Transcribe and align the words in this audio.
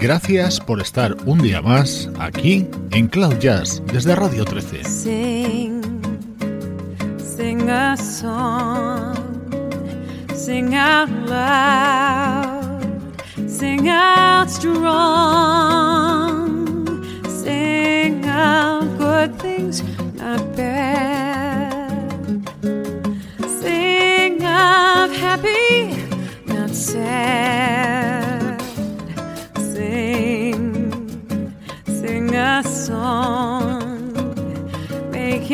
Gracias 0.00 0.58
por 0.58 0.80
estar 0.80 1.14
un 1.26 1.40
día 1.40 1.60
más 1.60 2.08
aquí 2.18 2.66
en 2.90 3.06
Cloud 3.06 3.38
Jazz 3.38 3.82
desde 3.92 4.16
Radio 4.16 4.46
13. 4.46 4.84
Sing, 4.84 5.82
sing 7.18 7.68
a 7.68 7.94
song, 7.98 9.14
sing 10.34 10.74
sing 13.46 13.88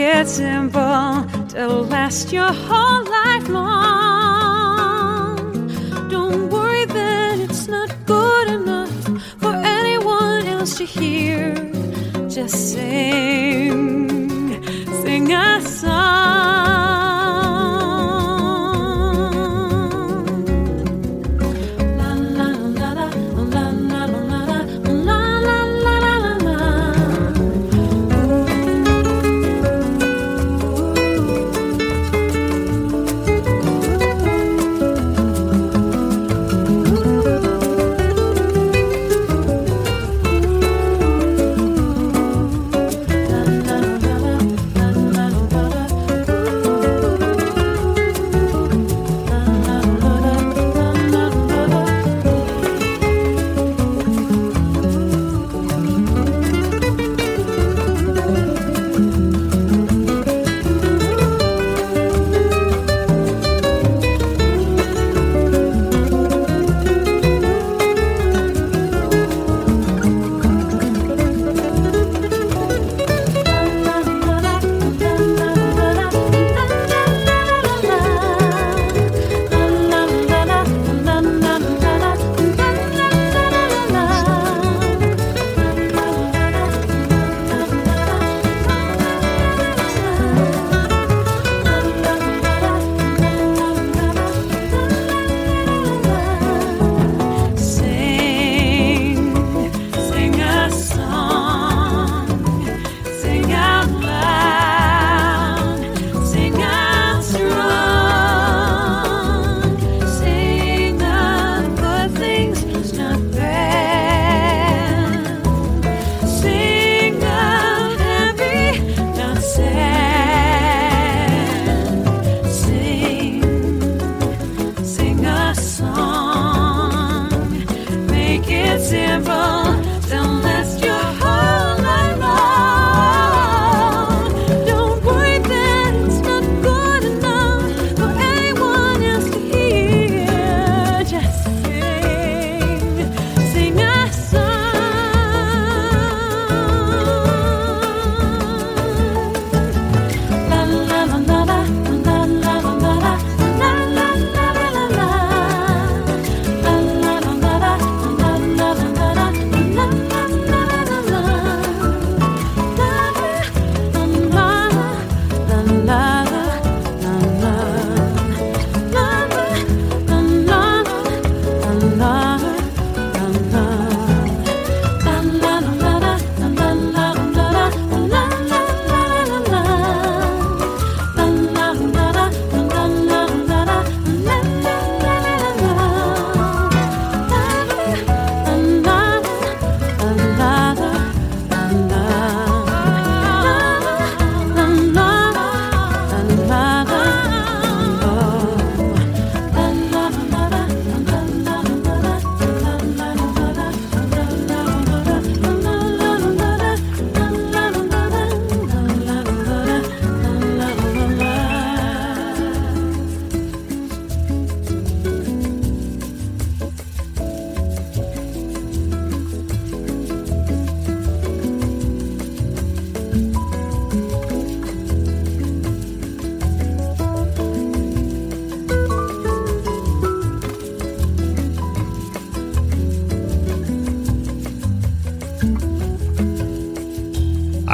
Make 0.06 0.18
it 0.18 0.28
simple 0.28 1.26
to 1.48 1.66
last 1.90 2.32
your 2.32 2.52
whole 2.52 3.04
life 3.18 3.48
long. 3.48 5.36
Don't 6.08 6.48
worry 6.48 6.84
that 6.84 7.40
it's 7.40 7.66
not 7.66 7.90
good 8.06 8.48
enough 8.58 9.04
for 9.40 9.52
anyone 9.52 10.46
else 10.46 10.78
to 10.78 10.84
hear. 10.84 11.56
Just 12.28 12.72
sing, 12.72 13.35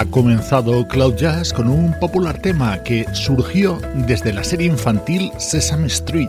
Ha 0.02 0.06
comenzado 0.06 0.88
Cloud 0.88 1.14
Jazz 1.14 1.52
con 1.52 1.68
un 1.68 1.96
popular 2.00 2.42
tema 2.42 2.82
que 2.82 3.06
surgió 3.12 3.80
desde 3.94 4.32
la 4.32 4.42
serie 4.42 4.66
infantil 4.66 5.30
Sesame 5.38 5.86
Street, 5.86 6.28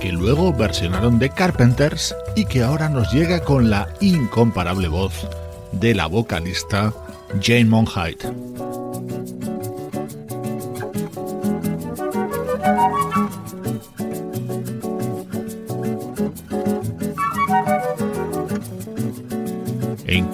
que 0.00 0.10
luego 0.10 0.52
versionaron 0.52 1.20
de 1.20 1.30
Carpenters 1.30 2.12
y 2.34 2.44
que 2.44 2.64
ahora 2.64 2.88
nos 2.88 3.12
llega 3.12 3.38
con 3.38 3.70
la 3.70 3.88
incomparable 4.00 4.88
voz 4.88 5.28
de 5.70 5.94
la 5.94 6.06
vocalista 6.06 6.92
Jane 7.40 7.66
Monheit. 7.66 8.24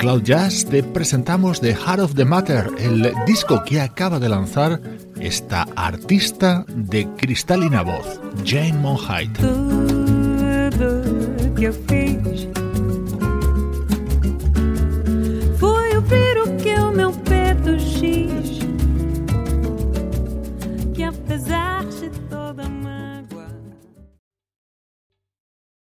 Cloud 0.00 0.22
Jazz 0.22 0.64
te 0.64 0.82
presentamos 0.82 1.60
The 1.60 1.74
Heart 1.74 2.00
of 2.00 2.14
the 2.14 2.24
Matter, 2.24 2.70
el 2.78 3.12
disco 3.26 3.62
que 3.62 3.82
acaba 3.82 4.18
de 4.18 4.30
lanzar 4.30 4.80
esta 5.20 5.66
artista 5.76 6.64
de 6.68 7.06
cristalina 7.18 7.82
voz, 7.82 8.18
Jane 8.42 8.72
Monheit. 8.72 9.38